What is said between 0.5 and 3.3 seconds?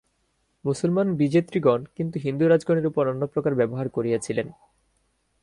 মুসলমানবিজেতৃগণ কিন্তু হিন্দুরাজগণের উপর অন্য